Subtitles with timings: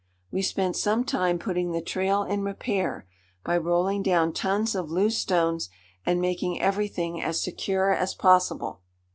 [0.31, 3.05] We spent some time putting the trail in repair,
[3.45, 5.69] by rolling down tons of loose stones,
[6.07, 8.81] and making everything as secure as possible.